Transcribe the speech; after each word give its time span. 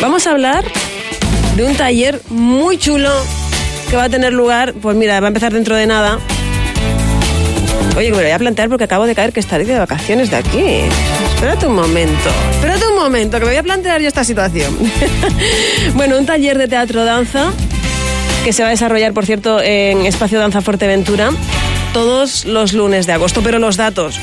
Vamos 0.00 0.26
a 0.26 0.30
hablar 0.30 0.64
de 1.56 1.64
un 1.64 1.74
taller 1.74 2.20
muy 2.28 2.78
chulo 2.78 3.10
que 3.90 3.96
va 3.96 4.04
a 4.04 4.08
tener 4.08 4.32
lugar, 4.32 4.74
pues 4.74 4.96
mira, 4.96 5.18
va 5.20 5.26
a 5.26 5.28
empezar 5.28 5.52
dentro 5.52 5.74
de 5.74 5.86
nada. 5.86 6.18
Oye, 7.96 8.10
me 8.10 8.18
lo 8.18 8.22
voy 8.22 8.30
a 8.30 8.38
plantear 8.38 8.68
porque 8.68 8.84
acabo 8.84 9.06
de 9.06 9.14
caer 9.16 9.32
que 9.32 9.40
estaré 9.40 9.64
de 9.64 9.76
vacaciones 9.76 10.30
de 10.30 10.36
aquí. 10.36 10.62
Espérate 11.34 11.66
un 11.66 11.74
momento, 11.74 12.30
espérate 12.52 12.86
un 12.86 12.96
momento, 12.96 13.38
que 13.38 13.44
me 13.44 13.50
voy 13.50 13.58
a 13.58 13.62
plantear 13.64 14.00
yo 14.00 14.06
esta 14.06 14.22
situación. 14.22 14.76
bueno, 15.94 16.16
un 16.16 16.26
taller 16.26 16.58
de 16.58 16.68
teatro-danza 16.68 17.52
que 18.44 18.52
se 18.52 18.62
va 18.62 18.68
a 18.68 18.70
desarrollar, 18.70 19.12
por 19.12 19.26
cierto, 19.26 19.60
en 19.60 20.06
Espacio 20.06 20.38
Danza 20.38 20.60
Fuerteventura 20.60 21.30
todos 21.92 22.44
los 22.44 22.72
lunes 22.72 23.06
de 23.06 23.14
agosto, 23.14 23.42
pero 23.42 23.58
los 23.58 23.76
datos 23.76 24.20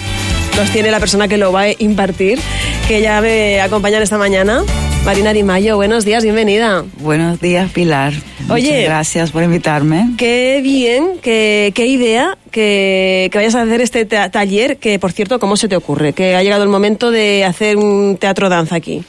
los 0.56 0.70
tiene 0.70 0.90
la 0.90 1.00
persona 1.02 1.28
que 1.28 1.38
lo 1.38 1.52
va 1.52 1.62
a 1.62 1.72
impartir, 1.80 2.40
que 2.88 3.02
ya 3.02 3.20
me 3.20 3.60
acompañan 3.60 4.02
esta 4.02 4.18
mañana. 4.18 4.64
Marina 5.06 5.34
Di 5.34 5.44
Mayo, 5.44 5.76
buenos 5.76 6.04
días, 6.04 6.24
bienvenida. 6.24 6.84
Buenos 6.98 7.40
días, 7.40 7.72
Pilar. 7.72 8.12
Oye, 8.50 8.70
Muchas 8.70 8.84
gracias 8.86 9.32
por 9.32 9.44
invitarme. 9.44 10.10
Qué 10.18 10.62
bien, 10.64 11.20
qué, 11.22 11.72
qué 11.76 11.86
idea 11.86 12.40
que, 12.50 13.30
que, 13.32 13.38
vayas 13.38 13.54
a 13.54 13.62
hacer 13.62 13.82
este 13.82 14.06
taller, 14.06 14.78
que 14.78 14.98
por 14.98 15.12
cierto, 15.12 15.40
¿cómo 15.40 15.58
se 15.58 15.68
te 15.68 15.76
ocurre? 15.76 16.14
Que 16.14 16.36
ha 16.36 16.42
llegado 16.42 16.64
el 16.64 16.70
momento 16.70 17.12
de 17.12 17.44
hacer 17.44 17.78
un 17.78 18.18
teatro 18.18 18.50
danza 18.50 18.78
aquí. 18.78 19.04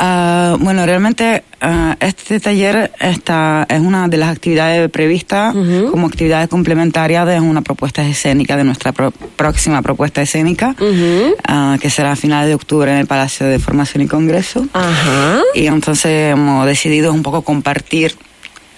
Uh, 0.00 0.56
bueno, 0.56 0.86
realmente 0.86 1.44
uh, 1.62 1.92
este 2.00 2.40
taller 2.40 2.90
está, 2.98 3.66
es 3.68 3.80
una 3.80 4.08
de 4.08 4.16
las 4.16 4.30
actividades 4.30 4.88
previstas 4.88 5.54
uh 5.54 5.58
-huh. 5.58 5.90
como 5.90 6.06
actividades 6.06 6.48
complementarias 6.48 7.26
de 7.26 7.38
una 7.38 7.60
propuesta 7.60 8.00
escénica, 8.00 8.56
de 8.56 8.64
nuestra 8.64 8.92
pro 8.92 9.10
próxima 9.10 9.82
propuesta 9.82 10.22
escénica, 10.22 10.74
-huh. 10.78 11.78
que 11.78 11.90
será 11.90 12.12
a 12.12 12.16
finales 12.16 12.48
de 12.48 12.54
octubre 12.54 12.90
en 12.90 12.96
el 12.96 13.06
Palacio 13.06 13.46
de 13.46 13.58
Formación 13.58 14.02
y 14.02 14.06
Congreso. 14.06 14.66
-huh. 14.72 15.42
Y 15.54 15.66
entonces 15.66 16.32
hemos 16.32 16.64
decidido 16.64 17.12
un 17.12 17.22
poco 17.22 17.42
compartir 17.42 18.16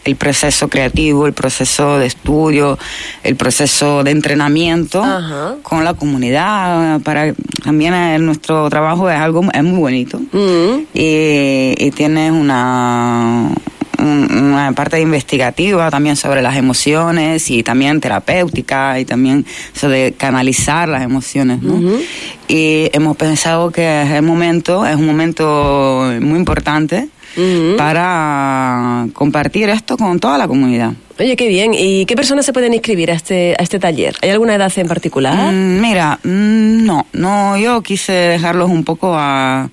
el 0.05 0.17
proceso 0.17 0.69
creativo, 0.69 1.27
el 1.27 1.33
proceso 1.33 1.99
de 1.99 2.07
estudio, 2.07 2.79
el 3.23 3.37
proceso 3.37 4.03
de 4.05 4.11
entrenamiento 4.11 5.03
Ajá. 5.03 5.55
con 5.63 5.85
la 5.85 5.95
comunidad. 5.95 7.01
Para 7.01 7.33
también 7.65 7.95
el, 7.95 8.25
nuestro 8.27 8.69
trabajo 8.69 9.09
es 9.11 9.19
algo 9.19 9.43
es 9.53 9.63
muy 9.63 9.79
bonito 9.79 10.19
Mm. 10.33 10.87
y, 10.95 11.75
y 11.79 11.91
tiene 11.93 12.31
una 12.33 13.51
una 13.99 14.73
parte 14.73 15.01
investigativa 15.01 15.89
también 15.91 16.17
sobre 16.17 16.43
las 16.43 16.57
emociones 16.57 17.49
y 17.51 17.63
también 17.63 18.01
terapéutica 18.01 18.99
y 18.99 19.05
también 19.05 19.47
sobre 19.75 20.13
canalizar 20.15 20.89
las 20.89 21.03
emociones, 21.03 21.63
¿no? 21.63 21.75
Uh 21.75 21.81
-huh. 21.81 22.01
Y 22.49 22.91
hemos 22.93 23.17
pensado 23.17 23.71
que 23.71 24.03
es 24.03 24.11
el 24.11 24.23
momento, 24.23 24.85
es 24.85 24.97
un 24.97 25.07
momento 25.07 26.11
muy 26.21 26.39
importante 26.39 27.09
Uh 27.37 27.41
-huh. 27.41 27.77
para 27.77 29.07
compartir 29.13 29.69
esto 29.69 29.97
con 29.97 30.21
toda 30.21 30.37
la 30.39 30.47
comunidad. 30.47 30.93
Oye, 31.19 31.37
qué 31.37 31.49
bien. 31.49 31.73
¿Y 31.75 32.05
qué 32.07 32.17
personas 32.17 32.45
se 32.45 32.53
pueden 32.53 32.75
inscribir 32.75 33.11
a 33.11 33.15
este, 33.15 33.55
a 33.59 33.63
este 33.63 33.79
taller? 33.79 34.17
¿Hay 34.23 34.31
alguna 34.31 34.55
edad 34.55 34.73
en 34.77 34.89
particular? 34.89 35.53
Mm, 35.53 35.81
mira, 35.81 36.19
mm, 36.23 36.85
no, 36.85 37.07
no, 37.13 37.57
yo 37.57 37.81
quise 37.83 38.13
dejarlos 38.13 38.71
un 38.71 38.85
poco 38.85 39.15
a... 39.15 39.69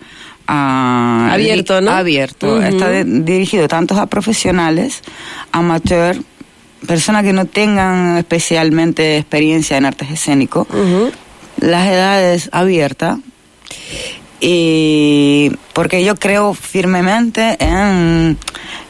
a 0.47 1.29
abierto, 1.33 1.81
¿no? 1.81 1.91
Abierto. 1.91 2.47
Uh 2.47 2.59
-huh. 2.59 2.69
Está 2.69 2.89
de, 2.89 3.03
dirigido 3.03 3.67
tanto 3.67 3.95
a 3.99 4.05
profesionales, 4.05 5.01
amateur, 5.51 6.17
personas 6.85 7.23
que 7.23 7.33
no 7.33 7.45
tengan 7.45 8.17
especialmente 8.17 9.17
experiencia 9.17 9.77
en 9.77 9.85
artes 9.85 10.11
escénicos. 10.11 10.67
Uh 10.69 10.75
-huh. 10.75 11.11
Las 11.61 11.87
edades 11.87 12.49
abiertas 12.53 13.17
y 14.41 15.51
porque 15.73 16.03
yo 16.03 16.15
creo 16.15 16.53
firmemente 16.53 17.57
en, 17.59 18.37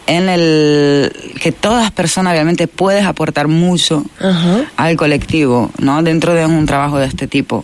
en 0.08 0.30
el 0.30 1.12
que 1.42 1.52
todas 1.52 1.92
personas 1.92 2.34
realmente 2.34 2.68
puedes 2.68 3.06
aportar 3.06 3.48
mucho 3.48 4.06
uh 4.22 4.24
-huh. 4.24 4.68
al 4.78 4.96
colectivo, 4.96 5.72
¿no? 5.80 6.02
Dentro 6.04 6.34
de 6.34 6.46
un 6.46 6.66
trabajo 6.66 7.00
de 7.00 7.08
este 7.08 7.28
tipo. 7.28 7.64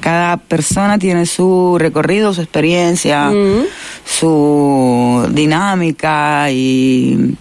Cada 0.00 0.36
persona 0.36 0.98
tiene 0.98 1.26
su 1.26 1.76
recorrido, 1.78 2.34
su 2.34 2.40
experiencia, 2.40 3.30
uh 3.30 3.34
-huh. 3.34 3.66
su 4.04 5.28
dinámica 5.30 6.50
y, 6.50 7.36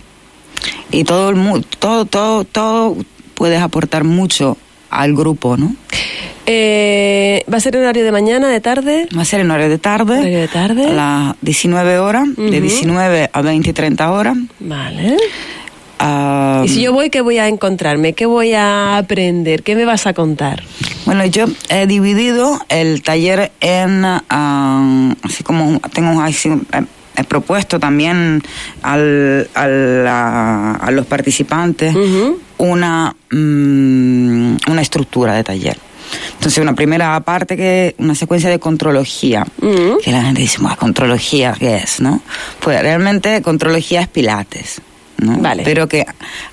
y 0.91 1.03
todo 1.03 1.29
el 1.29 1.37
mundo, 1.37 1.65
todo, 1.79 2.05
todo, 2.05 2.43
todo 2.43 2.97
puedes 3.33 3.61
aportar 3.61 4.03
mucho 4.03 4.57
al 4.91 5.15
grupo, 5.15 5.57
¿no? 5.57 5.75
Eh, 6.45 7.43
¿Va 7.51 7.57
a 7.57 7.59
ser 7.59 7.75
en 7.75 7.83
horario 7.83 8.03
de 8.03 8.11
mañana, 8.11 8.49
de 8.49 8.59
tarde? 8.59 9.07
Va 9.15 9.21
a 9.21 9.25
ser 9.25 9.39
en 9.41 9.51
horario 9.51 9.69
de 9.69 9.77
tarde. 9.77 10.19
¿Horario 10.19 10.39
de 10.39 10.47
tarde? 10.47 10.87
A 10.87 10.93
las 10.93 11.35
19 11.41 11.99
horas, 11.99 12.27
uh 12.27 12.41
-huh. 12.41 12.49
de 12.49 12.61
19 12.61 13.29
a 13.31 13.41
20 13.41 13.69
y 13.69 13.73
30 13.73 14.11
horas. 14.11 14.37
Vale. 14.59 15.17
Uh, 16.01 16.65
y 16.65 16.69
si 16.69 16.81
yo 16.81 16.93
voy, 16.93 17.11
¿qué 17.11 17.21
voy 17.21 17.37
a 17.37 17.47
encontrarme? 17.47 18.13
¿Qué 18.13 18.25
voy 18.25 18.53
a 18.53 18.97
aprender? 18.97 19.61
¿Qué 19.61 19.75
me 19.75 19.85
vas 19.85 20.07
a 20.07 20.13
contar? 20.13 20.63
Bueno, 21.05 21.25
yo 21.25 21.45
he 21.69 21.85
dividido 21.85 22.59
el 22.69 23.03
taller 23.03 23.51
en, 23.61 24.03
uh, 24.03 25.15
así 25.21 25.43
como 25.43 25.79
tengo 25.93 26.19
así, 26.21 26.49
he 27.15 27.23
propuesto 27.23 27.79
también 27.79 28.41
al, 28.81 29.47
al, 29.53 30.07
a, 30.07 30.73
a, 30.81 30.91
los 30.91 31.05
participantes 31.05 31.93
uh 31.93 31.99
-huh. 31.99 32.35
Una, 32.61 33.15
um, 33.31 34.57
una 34.67 34.81
estructura 34.81 35.33
de 35.33 35.43
taller. 35.43 35.77
Entonces, 36.33 36.61
una 36.61 36.75
primera 36.75 37.19
parte 37.21 37.55
que 37.55 37.95
una 37.97 38.15
secuencia 38.15 38.49
de 38.49 38.59
contrología, 38.59 39.45
uh 39.61 39.65
-huh. 39.65 40.01
que 40.03 40.11
la 40.11 40.23
gente 40.23 40.41
dice, 40.41 40.57
contrología, 40.77 41.55
¿qué 41.57 41.77
es? 41.77 42.01
¿no? 42.01 42.21
Pues 42.59 42.81
realmente 42.81 43.41
contrología 43.41 44.01
es 44.01 44.07
pilates. 44.07 44.81
¿no? 45.17 45.37
Vale. 45.37 45.63
Pero 45.63 45.87
que 45.87 46.05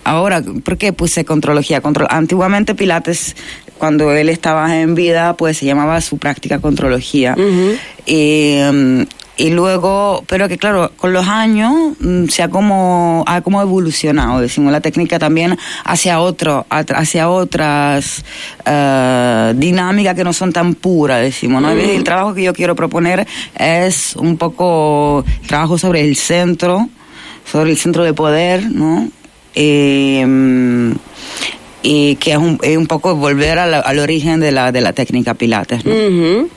ahora, 0.05 0.43
¿por 0.63 0.77
qué 0.77 0.93
puse 0.93 1.25
contrología? 1.25 1.81
Control, 1.81 2.07
antiguamente 2.11 2.75
Pilates, 2.75 3.35
cuando 3.79 4.13
él 4.13 4.29
estaba 4.29 4.79
en 4.81 4.95
vida, 4.95 5.35
pues 5.37 5.57
se 5.59 5.67
llamaba 5.67 6.01
su 6.01 6.19
práctica 6.19 6.59
contrología. 6.59 7.35
Uh 7.37 7.41
-huh. 7.41 7.79
y, 8.07 8.61
um, 8.69 9.07
y 9.39 9.51
luego, 9.51 10.25
pero 10.27 10.49
que 10.49 10.59
claro, 10.59 10.91
con 10.97 11.13
los 11.13 11.29
años 11.29 11.73
se 12.29 12.43
ha 12.43 12.49
como, 12.49 13.23
ha 13.27 13.41
como 13.41 13.63
evolucionado, 13.63 14.41
decimos, 14.41 14.73
la 14.73 14.81
técnica 14.81 15.21
también 15.21 15.57
hacia 15.85 16.21
otro, 16.21 16.67
hacia 16.69 17.31
otras 17.31 18.25
uh, 18.67 19.57
dinámicas 19.57 20.17
que 20.17 20.25
no 20.25 20.33
son 20.33 20.53
tan 20.53 20.75
puras, 20.75 21.23
decimos, 21.23 21.63
¿no? 21.63 21.71
El 21.71 22.03
trabajo 22.03 22.35
que 22.35 22.43
yo 22.43 22.53
quiero 22.53 22.75
proponer 22.75 23.29
es 23.57 24.17
un 24.17 24.37
poco 24.37 25.25
trabajo 25.47 25.79
sobre 25.79 26.01
el 26.01 26.17
centro, 26.17 26.89
sobre 27.45 27.71
el 27.71 27.79
centro 27.79 28.03
de 28.03 28.15
poder, 28.15 28.69
¿no? 28.69 29.09
Eh, 29.55 30.27
y 31.83 32.17
que 32.17 32.33
es 32.33 32.39
un, 32.39 32.59
es 32.61 32.77
un 32.77 32.89
poco 32.89 33.15
volver 33.15 33.55
la, 33.55 33.79
al 33.79 33.99
origen 34.01 34.41
de 34.41 34.51
la, 34.51 34.73
de 34.73 34.81
la 34.81 34.93
técnica 34.93 35.35
Pilates, 35.35 35.85
¿no? 35.85 35.93
Uh 35.93 35.95
-huh. 35.95 36.49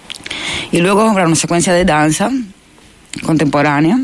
Y 0.72 0.80
luego 0.80 1.06
una 1.06 1.36
secuencia 1.36 1.74
de 1.74 1.86
danza 1.86 2.31
contemporánea. 3.26 4.00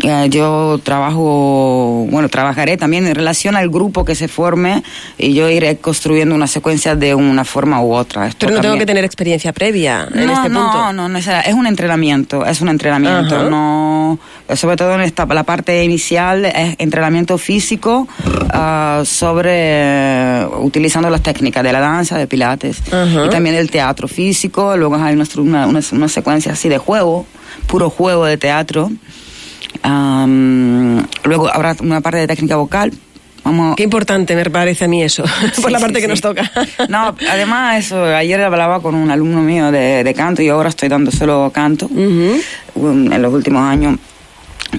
Eh, 0.00 0.28
yo 0.30 0.78
trabajo, 0.84 2.06
bueno, 2.08 2.28
trabajaré 2.28 2.76
también 2.76 3.06
en 3.08 3.16
relación 3.16 3.56
al 3.56 3.68
grupo 3.68 4.04
que 4.04 4.14
se 4.14 4.28
forme 4.28 4.84
y 5.18 5.34
yo 5.34 5.50
iré 5.50 5.78
construyendo 5.78 6.36
una 6.36 6.46
secuencia 6.46 6.94
de 6.94 7.16
una 7.16 7.44
forma 7.44 7.80
u 7.82 7.92
otra. 7.92 8.28
Esto 8.28 8.46
Pero 8.46 8.50
no 8.50 8.56
también. 8.56 8.72
tengo 8.72 8.80
que 8.80 8.86
tener 8.86 9.04
experiencia 9.04 9.52
previa 9.52 10.06
en 10.14 10.26
no, 10.26 10.32
este 10.34 10.48
no, 10.50 10.60
punto. 10.60 10.92
No, 10.92 11.08
no, 11.08 11.18
es 11.18 11.52
un 11.52 11.66
entrenamiento, 11.66 12.46
es 12.46 12.60
un 12.60 12.68
entrenamiento. 12.68 13.50
No, 13.50 14.20
sobre 14.54 14.76
todo 14.76 14.94
en 14.94 15.00
esta, 15.00 15.26
la 15.26 15.42
parte 15.42 15.82
inicial 15.82 16.44
es 16.44 16.76
entrenamiento 16.78 17.36
físico 17.36 18.06
uh, 18.54 19.04
sobre, 19.04 20.46
uh, 20.46 20.64
utilizando 20.64 21.10
las 21.10 21.22
técnicas 21.22 21.64
de 21.64 21.72
la 21.72 21.80
danza, 21.80 22.16
de 22.16 22.28
pilates 22.28 22.82
uh 22.92 23.26
y 23.26 23.30
también 23.30 23.56
del 23.56 23.68
teatro 23.68 24.06
físico. 24.06 24.76
Luego 24.76 24.94
hay 24.94 25.14
una, 25.14 25.26
una, 25.66 25.80
una 25.90 26.08
secuencia 26.08 26.52
así 26.52 26.68
de 26.68 26.78
juego, 26.78 27.26
puro 27.66 27.90
juego 27.90 28.26
de 28.26 28.36
teatro. 28.36 28.92
Um, 29.84 31.02
luego 31.24 31.52
habrá 31.52 31.76
una 31.80 32.00
parte 32.00 32.18
de 32.18 32.26
técnica 32.26 32.56
vocal. 32.56 32.92
Vamos... 33.44 33.76
Qué 33.76 33.82
importante 33.84 34.34
me 34.34 34.44
parece 34.50 34.84
a 34.84 34.88
mí 34.88 35.02
eso, 35.02 35.24
sí, 35.54 35.62
por 35.62 35.70
la 35.70 35.78
parte 35.78 35.96
sí, 35.96 36.00
que 36.00 36.06
sí. 36.06 36.10
nos 36.10 36.20
toca. 36.20 36.50
No, 36.88 37.14
además 37.30 37.84
eso, 37.84 38.04
ayer 38.04 38.40
hablaba 38.42 38.80
con 38.80 38.94
un 38.94 39.10
alumno 39.10 39.40
mío 39.40 39.70
de, 39.70 40.04
de 40.04 40.14
canto 40.14 40.42
y 40.42 40.48
ahora 40.48 40.68
estoy 40.68 40.88
dando 40.88 41.10
solo 41.10 41.50
canto 41.52 41.86
uh 41.86 41.88
-huh. 41.96 43.14
en 43.14 43.22
los 43.22 43.32
últimos 43.32 43.62
años 43.62 43.98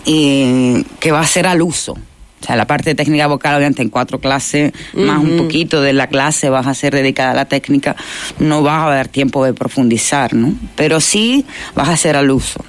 y 0.05 0.83
que 0.99 1.11
va 1.11 1.21
a 1.21 1.25
ser 1.25 1.47
al 1.47 1.61
uso. 1.61 1.93
O 1.93 2.45
sea, 2.45 2.55
la 2.55 2.65
parte 2.65 2.91
de 2.91 2.95
técnica 2.95 3.27
vocal, 3.27 3.55
obviamente, 3.55 3.81
en 3.81 3.89
cuatro 3.89 4.19
clases, 4.19 4.71
uh 4.93 4.97
-huh. 4.97 5.05
más 5.05 5.19
un 5.19 5.37
poquito 5.37 5.81
de 5.81 5.91
la 5.93 6.07
clase 6.07 6.49
vas 6.49 6.67
a 6.67 6.73
ser 6.73 6.93
dedicada 6.93 7.31
a 7.31 7.35
la 7.35 7.45
técnica, 7.45 7.95
no 8.39 8.61
vas 8.61 8.79
a 8.79 8.85
haber 8.87 9.07
tiempo 9.07 9.43
de 9.43 9.53
profundizar, 9.53 10.33
¿no? 10.33 10.53
Pero 10.75 11.01
sí 11.01 11.45
vas 11.75 11.89
a 11.89 11.93
hacer 11.93 12.15
al 12.15 12.31
uso. 12.31 12.63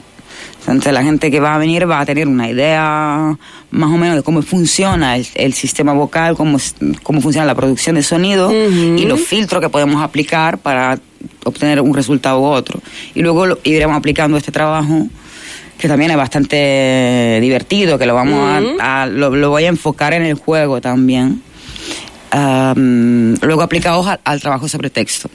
Entonces 0.60 0.92
la 0.92 1.02
gente 1.02 1.30
que 1.30 1.40
va 1.40 1.54
a 1.54 1.58
venir 1.58 1.88
va 1.90 2.00
a 2.00 2.06
tener 2.06 2.28
una 2.28 2.48
idea 2.48 3.36
más 3.70 3.90
o 3.90 3.96
menos 3.96 4.16
de 4.16 4.22
cómo 4.22 4.42
funciona 4.42 5.16
el, 5.16 5.26
el 5.34 5.52
sistema 5.54 5.92
vocal, 5.92 6.36
cómo, 6.36 6.58
cómo 7.02 7.20
funciona 7.20 7.46
la 7.46 7.54
producción 7.54 7.96
de 7.96 8.02
sonido 8.02 8.48
uh 8.48 8.52
-huh. 8.52 8.98
y 9.00 9.04
los 9.06 9.20
filtros 9.20 9.60
que 9.62 9.68
podemos 9.68 10.02
aplicar 10.02 10.58
para 10.58 10.98
obtener 11.44 11.80
un 11.80 11.94
resultado 11.94 12.40
u 12.40 12.44
otro. 12.44 12.80
Y 13.14 13.22
luego 13.22 13.46
lo, 13.46 13.58
iremos 13.64 13.96
aplicando 13.96 14.36
este 14.36 14.52
trabajo 14.52 15.06
que 15.78 15.88
también 15.88 16.10
es 16.10 16.16
bastante 16.18 17.38
divertido, 17.40 17.98
que 17.98 18.04
lo 18.04 18.14
vamos 18.14 18.38
a, 18.80 19.02
a- 19.02 19.06
lo, 19.06 19.30
lo 19.34 19.48
voy 19.50 19.64
a 19.64 19.68
enfocar 19.68 20.12
en 20.12 20.22
el 20.24 20.34
juego 20.34 20.80
también. 20.82 21.40
Am, 22.32 23.34
luego 23.42 23.62
aplicados 23.62 24.06
al, 24.06 24.20
al 24.24 24.40
trabajo 24.40 24.68
sobre 24.68 24.90
texto. 24.90 25.28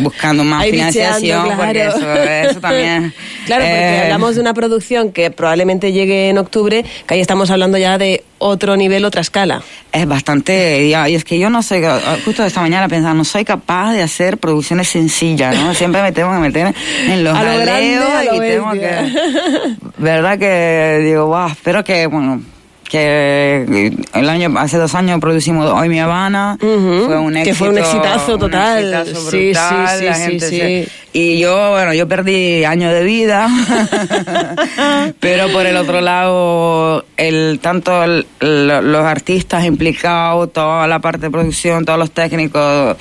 buscando 0.00 0.44
más 0.44 0.64
financiación 0.64 1.44
bicheando, 1.44 1.56
porque 1.62 1.72
claro. 1.82 1.96
eso, 1.98 2.50
eso 2.52 2.60
también. 2.60 3.12
Claro, 3.46 3.62
porque 3.62 3.78
eh, 3.78 4.00
hablamos 4.02 4.34
de 4.34 4.40
una 4.40 4.54
producción 4.54 5.12
que 5.12 5.30
probablemente 5.30 5.92
llegue 5.92 6.30
en 6.30 6.38
octubre, 6.38 6.84
que 7.06 7.14
ahí 7.14 7.20
estamos 7.20 7.50
hablando 7.50 7.78
ya 7.78 7.98
de 7.98 8.24
otro 8.38 8.76
nivel, 8.76 9.04
otra 9.04 9.20
escala. 9.20 9.62
Es 9.92 10.06
bastante, 10.06 10.86
y 10.86 11.14
es 11.14 11.24
que 11.24 11.38
yo 11.38 11.50
no 11.50 11.62
soy, 11.62 11.82
justo 12.24 12.44
esta 12.44 12.60
mañana 12.60 12.88
pensaba, 12.88 13.14
no 13.14 13.24
soy 13.24 13.44
capaz 13.44 13.92
de 13.92 14.02
hacer 14.02 14.38
producciones 14.38 14.88
sencillas, 14.88 15.56
¿no? 15.56 15.74
Siempre 15.86 16.02
me 16.02 16.12
tengo 16.12 16.32
que 16.32 16.38
meter 16.38 16.74
en 17.08 17.24
los 17.24 17.36
A 17.36 17.42
lo 17.42 17.60
grande, 17.60 17.96
jaleos 17.96 18.10
a 18.10 18.24
lo 18.24 18.34
y 18.34 18.48
tengo 18.48 18.70
que, 18.72 19.76
verdad 19.98 20.38
que 20.38 21.02
digo, 21.04 21.26
wow, 21.26 21.48
espero 21.48 21.84
que, 21.84 22.06
bueno, 22.06 22.42
que 22.88 23.92
el 24.14 24.28
año, 24.28 24.52
hace 24.58 24.78
dos 24.78 24.94
años 24.94 25.20
producimos 25.20 25.70
Hoy 25.70 25.88
Mi 25.88 26.00
Habana, 26.00 26.56
fue 26.60 27.18
un 27.18 27.32
que 27.34 27.40
éxito. 27.40 27.56
fue 27.56 27.68
un 27.70 27.78
exitazo 27.78 28.38
total. 28.38 28.94
exitazo 28.94 29.30
Sí, 29.30 29.38
sí, 29.48 29.52
la 29.52 30.14
sí, 30.14 30.22
gente 30.22 30.48
sí, 30.48 30.56
se- 30.58 30.84
sí. 30.84 30.92
Y 31.12 31.38
yo, 31.38 31.70
bueno, 31.70 31.94
yo 31.94 32.06
perdí 32.06 32.64
años 32.64 32.92
de 32.92 33.02
vida, 33.02 33.48
pero 35.20 35.48
por 35.50 35.64
el 35.66 35.76
otro 35.78 36.00
lado, 36.02 37.04
el 37.16 37.58
tanto 37.62 38.04
el- 38.04 38.26
los 38.40 39.04
artistas 39.04 39.64
implicados, 39.64 40.52
toda 40.52 40.86
la 40.86 40.98
parte 40.98 41.22
de 41.26 41.30
producción, 41.30 41.84
todos 41.86 41.98
los 41.98 42.10
técnicos 42.10 42.96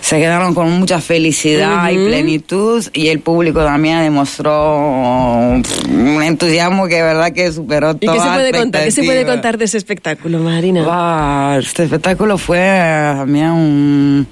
se 0.00 0.18
quedaron 0.18 0.54
con 0.54 0.70
mucha 0.72 1.00
felicidad 1.00 1.90
y 1.90 1.96
plenitud 1.96 2.84
y 2.92 3.08
el 3.08 3.20
público 3.20 3.64
también 3.64 4.02
demostró 4.02 4.74
un 4.74 6.22
entusiasmo 6.22 6.86
que 6.86 6.96
de 6.96 7.02
verdad 7.02 7.32
que 7.32 7.50
superó 7.50 7.92
¿Y 7.92 7.98
qué 8.00 8.06
toda 8.06 8.24
se 8.24 8.30
puede 8.34 8.52
contar? 8.52 8.84
¿Qué 8.84 8.90
se 8.90 9.02
puede 9.04 9.23
contar 9.24 9.58
de 9.58 9.64
ese 9.66 9.76
espectáculo, 9.78 10.38
Marina? 10.38 10.82
Wow, 10.82 11.58
este 11.60 11.84
espectáculo 11.84 12.38
fue 12.38 12.58
también 12.58 13.50
un, 13.50 14.26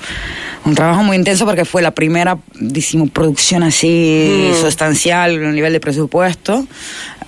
un 0.64 0.74
trabajo 0.74 1.02
muy 1.02 1.16
intenso 1.16 1.44
porque 1.44 1.64
fue 1.64 1.82
la 1.82 1.90
primera, 1.92 2.38
decimos, 2.54 3.10
producción 3.10 3.62
así 3.62 4.50
Mm. 4.52 4.60
sustancial 4.60 5.44
a 5.44 5.50
nivel 5.52 5.72
de 5.72 5.80
presupuesto. 5.80 6.66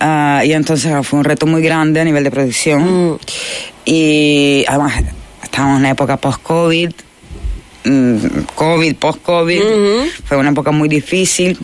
Ah, 0.00 0.43
y 0.44 0.52
entonces 0.52 0.93
fue 1.06 1.19
un 1.19 1.25
reto 1.25 1.46
muy 1.46 1.62
grande 1.62 2.00
a 2.00 2.05
nivel 2.05 2.25
de 2.25 2.31
producción. 2.31 3.12
Mm. 3.12 3.19
Y 3.87 4.64
además 4.69 4.94
estábamos 5.43 5.76
en 5.76 5.81
una 5.81 5.90
época 5.90 6.17
post-COVID. 6.17 6.90
mm, 7.84 8.17
COVID, 8.55 8.94
post-COVID. 8.96 9.60
Ujú. 9.60 10.08
Fue 10.25 10.37
una 10.38 10.50
época 10.50 10.70
muy 10.70 10.88
difícil. 10.88 11.58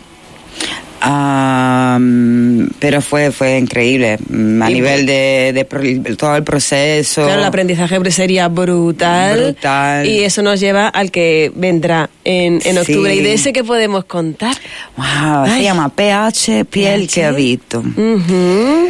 Pero 2.79 3.01
fue 3.01 3.31
fue 3.31 3.57
increíble 3.57 4.13
a 4.13 4.69
Y 4.69 4.73
nivel 4.73 5.05
de, 5.05 5.51
de 5.53 5.65
pro- 5.65 5.81
todo 6.17 6.35
el 6.35 6.43
proceso 6.43 7.23
Claro, 7.23 7.39
el 7.41 7.45
aprendizaje 7.45 8.11
sería 8.11 8.47
brutal. 8.47 9.39
Brutal. 9.39 10.05
Y 10.07 10.23
eso 10.23 10.41
nos 10.41 10.59
lleva 10.59 10.87
al 10.87 11.11
que 11.11 11.51
vendrá 11.55 12.09
en, 12.23 12.59
en 12.63 12.77
octubre. 12.77 13.13
Sí. 13.13 13.19
¿Y 13.19 13.23
de 13.23 13.33
ese 13.33 13.53
qué 13.53 13.63
podemos 13.63 14.05
contar? 14.05 14.55
Wow, 14.97 15.45
se 15.45 15.51
Ay. 15.53 15.63
llama 15.63 15.89
PH 15.89 16.65
Piel 16.65 17.01
PH. 17.01 17.13
que 17.13 17.25
habito. 17.25 17.79
Ujú. 17.79 18.89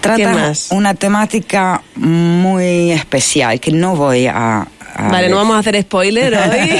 Trata 0.00 0.16
¿Qué 0.18 0.26
más? 0.26 0.68
una 0.70 0.94
temática 0.94 1.80
muy 1.96 2.90
especial 2.92 3.58
que 3.58 3.72
no 3.72 3.96
voy 3.96 4.26
a, 4.26 4.66
a 4.94 5.08
Vale, 5.08 5.28
no 5.28 5.36
vamos 5.36 5.56
a 5.56 5.58
hacer 5.58 5.80
spoiler 5.82 6.34
hoy. 6.38 6.70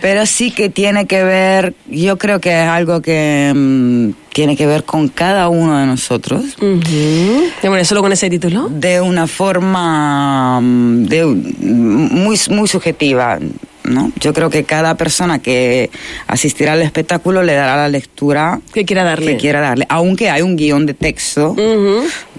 Pero 0.00 0.26
sí 0.26 0.50
que 0.50 0.68
tiene 0.68 1.06
que 1.06 1.22
ver, 1.22 1.74
yo 1.88 2.18
creo 2.18 2.40
que 2.40 2.62
es 2.62 2.68
algo 2.68 3.00
que 3.00 3.52
mm, 3.54 4.10
tiene 4.32 4.56
que 4.56 4.66
ver 4.66 4.84
con 4.84 5.08
cada 5.08 5.48
uno 5.48 5.78
de 5.78 5.86
nosotros. 5.86 6.44
Y 6.60 7.66
Bueno, 7.66 7.84
solo 7.84 8.02
con 8.02 8.12
ese 8.12 8.28
título. 8.28 8.68
de 8.68 9.00
una 9.00 9.26
forma 9.26 10.60
mm, 10.60 11.04
de, 11.06 11.24
muy, 11.24 12.38
muy 12.50 12.68
subjetiva. 12.68 13.38
¿No? 13.84 14.12
Yo 14.20 14.32
creo 14.32 14.50
que 14.50 14.64
cada 14.64 14.96
persona 14.96 15.38
que 15.40 15.90
asistirá 16.26 16.72
al 16.72 16.82
espectáculo 16.82 17.42
le 17.42 17.54
dará 17.54 17.76
la 17.76 17.88
lectura 17.88 18.60
¿Qué 18.72 18.84
quiera 18.84 19.04
darle? 19.04 19.32
que 19.32 19.36
quiera 19.36 19.60
darle, 19.60 19.86
aunque 19.88 20.30
hay 20.30 20.42
un 20.42 20.56
guion 20.56 20.86
de 20.86 20.94
texto 20.94 21.54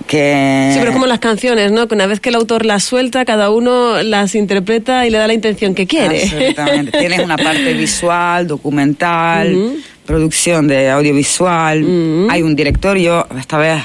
que... 0.08 0.72
Sí, 0.74 0.80
pero 0.80 0.94
como 0.94 1.08
las 1.08 1.20
canciones, 1.20 1.72
¿no? 1.72 1.88
Que 1.88 1.96
una 1.96 2.06
vez 2.06 2.20
que 2.20 2.30
el 2.30 2.36
autor 2.36 2.66
las 2.66 2.84
suelta, 2.84 3.26
cada 3.26 3.50
uno 3.50 4.02
las 4.04 4.36
interpreta 4.36 5.06
y 5.06 5.10
le 5.10 5.18
da 5.18 5.28
la 5.28 5.34
intención 5.34 5.74
que 5.74 5.88
quiere. 5.88 6.24
Absolutamente. 6.24 6.98
Tienes 7.00 7.20
una 7.20 7.38
parte 7.38 7.74
visual, 7.74 8.48
documental, 8.48 9.78
producción 10.06 10.68
de 10.68 10.90
audiovisual. 10.90 12.28
Hay 12.30 12.42
un 12.42 12.56
director, 12.56 12.98
yo 12.98 13.26
esta 13.38 13.58
vez... 13.58 13.82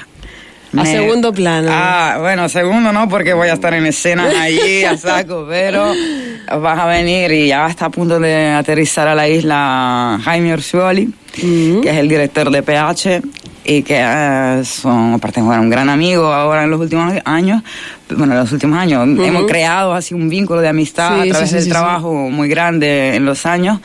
A 0.76 0.84
segundo 0.86 1.32
plano. 1.32 1.68
Ah, 1.70 2.18
bueno, 2.20 2.48
segundo 2.48 2.92
no, 2.92 3.08
porque 3.08 3.32
voy 3.34 3.48
a 3.48 3.54
estar 3.54 3.74
en 3.74 3.86
escena 3.86 4.28
allí 4.40 4.84
a 4.84 4.96
saco, 4.96 5.46
pero 5.48 5.92
vas 6.60 6.78
a 6.78 6.86
venir 6.86 7.32
y 7.32 7.48
ya 7.48 7.66
está 7.66 7.86
a 7.86 7.90
punto 7.90 8.20
de 8.20 8.48
aterrizar 8.52 9.08
a 9.08 9.14
la 9.14 9.28
isla 9.28 10.20
Jaime 10.24 10.52
Orsuoli, 10.52 11.12
Ujú. 11.38 11.80
que 11.82 11.90
es 11.90 11.96
el 11.96 12.08
director 12.08 12.50
de 12.50 12.62
PH 12.62 13.20
y 13.70 13.84
que 13.84 14.00
es 14.60 14.84
un, 14.84 15.14
aparte, 15.14 15.40
bueno, 15.40 15.62
un 15.62 15.70
gran 15.70 15.88
amigo 15.88 16.32
ahora 16.32 16.64
en 16.64 16.70
los 16.70 16.80
últimos 16.80 17.14
años. 17.24 17.62
Bueno, 18.08 18.32
en 18.32 18.40
los 18.40 18.50
últimos 18.50 18.76
años 18.76 19.04
hemos 19.04 19.46
creado 19.46 19.94
así 19.94 20.12
un 20.12 20.28
vínculo 20.28 20.60
de 20.60 20.66
amistad 20.66 21.22
Sí, 21.22 21.28
a 21.28 21.32
través 21.32 21.50
sí, 21.50 21.54
del 21.54 21.62
sí, 21.62 21.68
sí. 21.68 21.70
trabajo 21.70 22.12
muy 22.12 22.48
grande 22.48 23.14
en 23.14 23.24
los 23.24 23.46
años, 23.46 23.78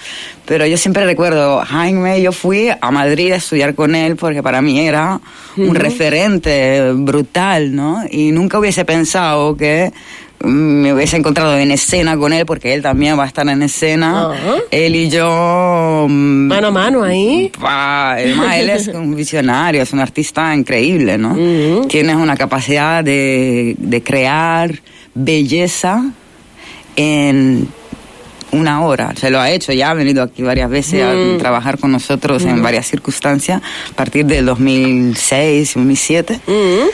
pero 0.48 0.65
yo 0.65 0.75
siempre 0.77 1.06
recuerdo, 1.06 1.63
Jaime, 1.63 2.20
yo 2.20 2.32
fui 2.32 2.70
a 2.70 2.89
Madrid 2.89 3.34
a 3.34 3.36
estudiar 3.36 3.75
con 3.75 3.94
él 3.94 4.15
porque 4.15 4.42
para 4.42 4.60
mí 4.63 4.80
era 4.80 5.20
un 5.56 5.75
referente 5.75 6.92
brutal, 6.94 7.75
¿no? 7.75 8.01
Y 8.10 8.32
nunca 8.32 8.58
hubiese 8.58 8.86
pensado 8.86 9.56
que 9.56 9.94
me 10.45 10.93
hubiese 10.93 11.17
encontrado 11.17 11.57
en 11.57 11.71
escena 11.71 12.15
con 12.17 12.31
él 12.33 12.45
porque 12.45 12.73
él 12.73 12.81
también 12.81 13.17
va 13.17 13.23
a 13.23 13.27
estar 13.27 13.47
en 13.49 13.61
escena. 13.61 14.29
Él 14.71 14.95
y 14.95 15.09
yo... 15.09 16.05
mm, 16.09 16.47
Mano 16.47 16.67
a 16.67 16.71
mano 16.71 17.03
ahí. 17.03 17.51
Pa, 17.59 18.13
además, 18.13 18.55
él 18.57 18.69
es 18.69 18.87
un 18.89 19.15
visionario, 19.15 19.81
es 19.81 19.91
un 19.93 19.99
artista 19.99 20.55
increíble, 20.55 21.17
¿no? 21.17 21.31
Ujú. 21.33 21.87
Tienes 21.87 22.15
una 22.15 22.35
capacidad 22.37 23.03
de, 23.03 23.75
de 23.77 24.03
crear 24.03 24.79
belleza 25.13 26.03
en 26.95 27.67
una 28.51 28.81
hora. 28.85 29.13
Se 29.17 29.29
lo 29.29 29.39
ha 29.39 29.49
hecho, 29.51 29.73
ya 29.73 29.89
ha 29.89 29.93
venido 29.93 30.23
aquí 30.23 30.41
varias 30.41 30.69
veces 30.69 31.03
Mm. 31.03 31.35
a 31.35 31.37
trabajar 31.37 31.77
con 31.77 31.91
nosotros 31.91 32.43
en 32.45 32.61
varias 32.63 32.87
circunstancias, 32.87 33.61
a 33.91 33.95
partir 33.95 34.25
del 34.25 34.45
2006, 34.45 35.73
2007. 35.75 36.39
Ujú. 36.47 36.89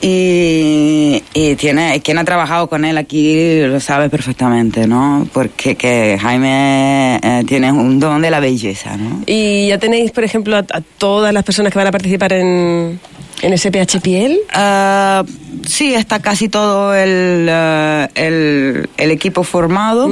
Y, 0.00 1.22
y 1.32 1.56
tiene, 1.56 2.00
quien 2.02 2.18
ha 2.18 2.24
trabajado 2.24 2.68
con 2.68 2.84
él 2.84 2.98
aquí 2.98 3.60
lo 3.62 3.80
sabe 3.80 4.10
perfectamente, 4.10 4.86
¿no? 4.86 5.26
Porque 5.32 5.74
que 5.74 6.18
Jaime 6.20 7.18
eh, 7.22 7.44
tiene 7.46 7.72
un 7.72 7.98
don 7.98 8.20
de 8.20 8.30
la 8.30 8.40
belleza, 8.40 8.96
¿no? 8.96 9.22
Y 9.26 9.68
ya 9.68 9.78
tenéis, 9.78 10.10
por 10.10 10.24
ejemplo, 10.24 10.56
a, 10.56 10.60
a 10.60 10.80
todas 10.98 11.32
las 11.32 11.44
personas 11.44 11.72
que 11.72 11.78
van 11.78 11.88
a 11.88 11.92
participar 11.92 12.34
en, 12.34 13.00
en 13.42 13.52
ese 13.52 13.70
PH 13.70 14.00
Piel. 14.00 14.38
Ah, 14.52 15.24
sí, 15.66 15.94
está 15.94 16.20
casi 16.20 16.48
todo 16.48 16.94
el, 16.94 17.46
eh, 17.50 18.08
el, 18.14 18.88
el 18.96 19.10
equipo 19.10 19.42
formado. 19.44 20.08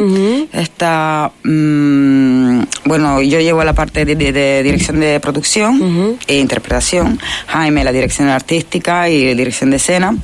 Está, 0.52 1.32
mm, 1.42 2.62
bueno, 2.84 3.22
yo 3.22 3.40
llevo 3.40 3.64
la 3.64 3.72
parte 3.72 4.04
de, 4.04 4.14
de- 4.16 4.32
de 4.32 4.62
dirección 4.62 5.00
de 5.00 5.18
producción 5.20 6.18
e 6.26 6.36
interpretación. 6.38 7.18
Jaime 7.46 7.82
la 7.84 7.92
dirección 7.92 8.28
artística 8.28 9.08
y 9.08 9.34
dirección 9.34 9.70
de 9.70 9.76
escena. 9.76 10.14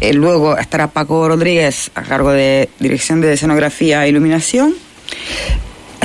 Eh, 0.00 0.12
luego 0.12 0.58
estará 0.58 0.88
Paco 0.88 1.26
Rodríguez 1.28 1.90
a 1.94 2.02
cargo 2.02 2.30
de 2.30 2.68
dirección 2.78 3.20
de 3.22 3.32
escenografía 3.32 4.04
e 4.04 4.10
iluminación. 4.10 4.74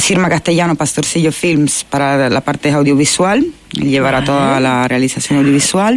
Sirma 0.01 0.29
Castellano, 0.29 0.73
Pastorcillo 0.75 1.31
Films 1.31 1.85
para 1.87 2.27
la 2.27 2.41
parte 2.41 2.71
audiovisual, 2.71 3.45
llevará 3.71 4.23
toda 4.23 4.59
la 4.59 4.87
realización 4.87 5.37
audiovisual. 5.39 5.95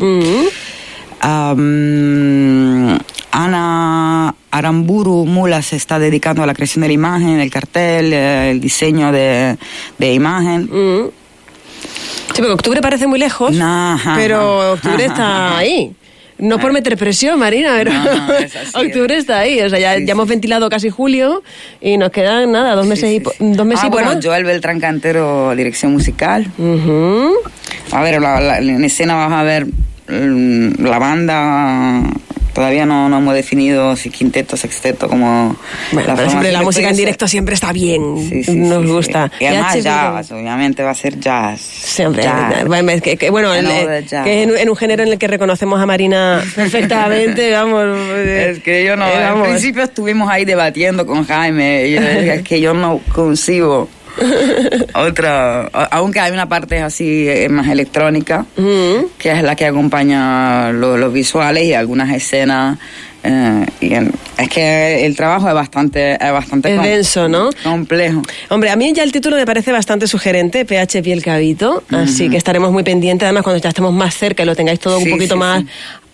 Ana 3.33 4.35
Aramburu 4.51 5.25
Mula 5.25 5.63
se 5.63 5.77
está 5.77 5.99
dedicando 5.99 6.43
a 6.43 6.47
la 6.47 6.55
creación 6.55 6.83
de 6.83 6.89
la 6.89 6.95
imagen, 6.95 7.41
el 7.41 7.51
cartel, 7.51 8.13
eh, 8.13 8.51
el 8.51 8.61
diseño 8.61 9.11
de, 9.11 9.57
de 9.99 10.13
imagen. 10.13 10.69
Sí, 12.35 12.41
porque 12.41 12.53
octubre 12.53 12.81
parece 12.83 13.07
muy 13.07 13.19
lejos, 13.19 13.53
Nah, 13.53 14.17
pero 14.17 14.73
octubre 14.73 15.05
está 15.07 15.57
ahí. 15.57 15.95
No 16.39 16.59
por 16.59 16.73
meter 16.73 16.97
presión, 16.97 17.39
Marina, 17.39 17.75
pero 17.79 17.93
No, 17.93 18.05
no, 18.27 18.35
es 18.35 18.57
así, 18.75 18.77
octubre 18.77 19.15
es. 19.15 19.21
está 19.21 19.39
ahí. 19.41 19.61
O 19.61 19.69
sea, 19.71 19.79
ya, 19.79 19.97
Sí, 19.97 20.05
ya 20.07 20.13
hemos 20.13 20.27
sí. 20.27 20.31
ventilado 20.31 20.69
casi 20.69 20.91
julio 20.91 21.43
y 21.81 21.97
nos 21.97 22.11
quedan 22.11 22.51
nada, 22.53 22.75
dos 22.75 22.87
meses 22.87 23.09
Sí, 23.09 23.23
y 23.41 23.53
dos 23.55 23.65
meses 23.67 23.85
Ah, 23.85 23.87
y 23.87 23.91
bueno. 23.91 24.19
Joel 24.23 24.45
Beltrán 24.45 24.81
Cantero, 24.81 25.55
dirección 25.55 25.93
musical. 25.93 26.47
A 27.93 28.03
ver, 28.03 28.21
la- 28.21 28.41
la- 28.41 28.59
en 28.59 28.85
escena 28.85 29.15
vas 29.15 29.33
a 29.33 29.43
ver 29.43 29.67
mm, 30.09 30.83
la 30.85 30.99
banda. 30.99 32.03
Todavía 32.55 32.87
no, 32.87 33.09
no 33.09 33.19
hemos 33.19 33.35
definido 33.35 33.97
si 33.97 34.11
quinteto, 34.11 34.57
sexteto, 34.57 35.09
como. 35.09 35.57
Bueno, 35.93 36.15
pero 36.17 36.29
siempre 36.31 36.53
la 36.53 36.63
música 36.63 36.89
en 36.89 36.97
directo 36.97 37.27
siempre 37.29 37.55
está 37.55 37.73
bien. 37.73 38.03
Sí, 38.31 38.45
sí, 38.45 38.53
Nos 38.57 38.83
sí, 38.85 38.89
gusta. 38.93 39.31
Y 39.41 39.45
además 39.47 39.83
jazz, 39.83 40.31
obviamente 40.33 40.83
va 40.83 40.91
a 40.91 40.95
ser 40.95 41.19
jazz. 41.19 41.61
Siempre. 41.61 42.23
Jazz. 42.23 42.65
Bueno, 42.67 42.93
es 42.93 43.03
que, 43.03 43.17
que, 43.17 43.29
bueno, 43.31 43.55
I 43.55 43.59
el- 43.59 43.67
eh, 43.67 44.07
que 44.09 44.43
es 44.43 44.49
en, 44.49 44.57
en 44.57 44.71
un 44.71 44.77
género 44.77 45.03
en 45.03 45.09
el 45.11 45.19
que 45.19 45.27
reconocemos 45.27 45.81
a 45.81 45.87
Marina 45.87 46.43
perfectamente, 46.55 47.51
vamos. 47.53 47.83
eh, 47.85 48.53
Es 48.57 48.63
que 48.63 48.85
yo 48.85 48.97
no, 48.97 49.07
eh, 49.09 49.15
al 49.25 49.43
principio 49.43 49.83
estuvimos 49.83 50.31
ahí 50.31 50.45
debatiendo 50.45 51.05
con 51.07 51.27
Jaime, 51.27 51.89
y 51.89 51.97
es 51.97 52.43
que 52.43 52.61
yo 52.61 52.73
no 52.73 53.01
concibo 53.13 53.89
otra, 54.95 55.67
aunque 55.91 56.21
hay 56.21 56.33
una 56.33 56.49
parte 56.49 56.79
así 56.81 57.29
eh, 57.29 57.49
más 57.49 57.69
electrónica, 57.69 58.47
que 59.19 59.31
es 59.33 59.43
la 59.43 59.57
que 59.57 59.67
acompaña 59.67 60.73
lo- 60.73 60.97
los 60.97 61.13
visuales 61.13 61.65
y 61.65 61.75
algunas 61.75 62.15
escenas. 62.15 62.79
eh, 63.27 63.65
y 63.81 63.95
en- 63.95 64.13
es 64.37 64.49
que 64.51 65.07
el 65.07 65.17
trabajo 65.17 65.49
es 65.49 65.55
bastante, 65.55 66.13
es 66.13 66.33
bastante 66.33 66.75
Es 66.75 66.83
denso, 66.83 67.27
¿no? 67.27 67.49
complejo. 67.63 68.21
Hombre, 68.51 68.69
a 68.69 68.77
mí 68.77 68.93
ya 68.93 69.03
el 69.03 69.13
título 69.13 69.37
me 69.37 69.47
parece 69.47 69.73
bastante 69.73 70.07
sugerente, 70.07 70.67
PH 70.67 71.03
Piel 71.03 71.23
Cabito, 71.23 71.83
así 71.91 72.29
que 72.29 72.37
estaremos 72.37 72.71
muy 72.71 72.83
pendientes. 72.83 73.25
Además, 73.25 73.43
cuando 73.45 73.63
ya 73.63 73.71
estemos 73.71 73.95
más 73.95 74.15
cerca 74.15 74.43
y 74.43 74.47
lo 74.47 74.55
tengáis 74.55 74.79
todo 74.79 74.99
un 74.99 75.09
poquito 75.09 75.35
sí, 75.37 75.41
más 75.41 75.61
sí. 75.63 75.67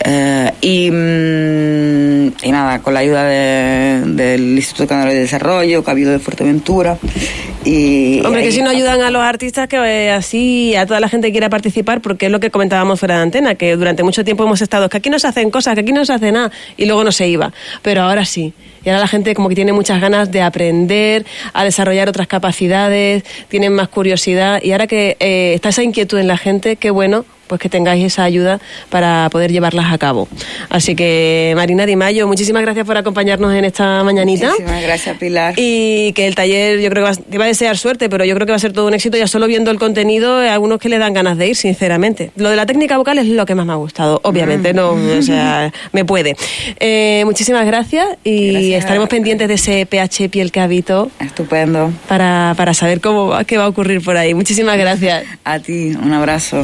Eh, 0.03 0.51
y, 0.61 0.89
mm, 0.91 2.33
y 2.47 2.51
nada, 2.51 2.79
con 2.79 2.93
la 2.93 3.01
ayuda 3.01 3.23
de- 3.25 4.01
del 4.05 4.41
Instituto 4.55 4.87
Canario 4.87 5.13
de 5.13 5.19
Desarrollo, 5.21 5.83
Cabildo 5.83 6.11
de 6.11 6.19
Fuerteventura. 6.19 6.97
Y, 7.63 8.19
Hombre, 8.25 8.41
que 8.41 8.49
y- 8.49 8.51
si 8.51 8.61
no 8.63 8.71
ayudan 8.71 9.01
a 9.01 9.11
los 9.11 9.21
artistas, 9.21 9.67
que 9.67 9.77
eh, 9.77 10.11
así 10.11 10.75
a 10.75 10.85
toda 10.87 10.99
la 10.99 11.09
gente 11.09 11.27
que 11.27 11.33
quiera 11.33 11.49
participar, 11.49 12.01
porque 12.01 12.25
es 12.27 12.31
lo 12.31 12.39
que 12.39 12.49
comentábamos 12.49 12.99
fuera 12.99 13.17
de 13.17 13.21
antena, 13.23 13.55
que 13.55 13.75
durante 13.75 14.01
mucho 14.03 14.23
tiempo 14.23 14.43
hemos 14.43 14.61
estado, 14.61 14.89
que 14.89 14.97
aquí 14.97 15.09
no 15.11 15.19
se 15.19 15.27
hacen 15.27 15.51
cosas, 15.51 15.75
que 15.75 15.81
aquí 15.81 15.91
no 15.91 16.03
se 16.05 16.13
hace 16.13 16.31
nada, 16.31 16.51
y 16.77 16.85
luego 16.85 17.03
no 17.03 17.11
se 17.11 17.27
iba. 17.27 17.53
Pero 17.83 18.01
ahora 18.03 18.25
sí. 18.25 18.53
Y 18.83 18.89
ahora 18.89 19.01
la 19.01 19.07
gente 19.07 19.35
como 19.35 19.47
que 19.47 19.53
tiene 19.53 19.73
muchas 19.73 20.01
ganas 20.01 20.31
de 20.31 20.41
aprender, 20.41 21.23
a 21.53 21.63
desarrollar 21.63 22.10
otras 22.11 22.27
capacidades, 22.27 23.23
tienen 23.47 23.73
más 23.73 23.89
curiosidad, 23.89 24.61
y 24.61 24.71
ahora 24.71 24.87
que 24.87 25.17
eh, 25.19 25.53
está 25.55 25.69
esa 25.69 25.83
inquietud 25.83 26.19
en 26.19 26.27
la 26.27 26.37
gente, 26.37 26.75
qué 26.75 26.91
bueno 26.91 27.25
pues 27.51 27.59
que 27.59 27.67
tengáis 27.67 28.05
esa 28.05 28.23
ayuda 28.23 28.61
para 28.89 29.27
poder 29.29 29.51
llevarlas 29.51 29.91
a 29.91 29.97
cabo. 29.97 30.29
Así 30.69 30.95
que, 30.95 31.51
Marina 31.57 31.85
Di 31.85 31.97
Mayo, 31.97 32.25
muchísimas 32.27 32.61
gracias 32.61 32.85
por 32.87 32.95
acompañarnos 32.95 33.53
en 33.53 33.65
esta 33.65 34.01
mañanita. 34.05 34.51
Muchísimas 34.51 34.81
gracias, 34.81 35.17
Pilar. 35.17 35.53
Y 35.57 36.13
que 36.13 36.27
el 36.27 36.35
taller, 36.35 36.79
yo 36.79 36.89
creo 36.89 37.03
que 37.05 37.11
va, 37.11 37.15
te 37.29 37.37
va 37.37 37.43
a 37.43 37.47
desear 37.47 37.77
suerte, 37.77 38.07
pero 38.07 38.23
yo 38.23 38.33
creo 38.35 38.45
que 38.45 38.53
va 38.53 38.55
a 38.55 38.59
ser 38.59 38.71
todo 38.71 38.87
un 38.87 38.93
éxito. 38.93 39.17
Ya 39.17 39.27
solo 39.27 39.47
viendo 39.47 39.69
el 39.69 39.79
contenido, 39.79 40.37
algunos 40.37 40.79
que 40.79 40.87
le 40.87 40.97
dan 40.97 41.13
ganas 41.13 41.37
de 41.37 41.47
ir, 41.49 41.55
sinceramente. 41.57 42.31
Lo 42.37 42.49
de 42.49 42.55
la 42.55 42.65
técnica 42.65 42.97
vocal 42.97 43.17
es 43.17 43.27
lo 43.27 43.45
que 43.45 43.53
más 43.53 43.65
me 43.65 43.73
ha 43.73 43.75
gustado, 43.75 44.21
obviamente, 44.23 44.73
no, 44.73 44.91
o 44.91 45.21
sea, 45.21 45.73
me 45.91 46.05
puede. 46.05 46.37
Eh, 46.79 47.23
muchísimas 47.25 47.65
gracias 47.65 48.07
y 48.23 48.51
Gracias. 48.53 48.79
estaremos 48.79 49.09
pendientes 49.09 49.49
de 49.49 49.55
ese 49.55 49.85
PH 49.85 50.29
piel 50.29 50.53
que 50.53 50.61
habito 50.61 51.11
Estupendo. 51.19 51.91
para, 52.07 52.53
para 52.55 52.73
saber 52.73 53.01
cómo 53.01 53.27
va- 53.27 53.43
qué 53.43 53.57
va 53.57 53.65
a 53.65 53.67
ocurrir 53.67 54.01
por 54.01 54.15
ahí. 54.15 54.33
Muchísimas 54.33 54.77
gracias. 54.77 55.25
A 55.43 55.59
ti, 55.59 55.91
un 56.01 56.13
abrazo. 56.13 56.63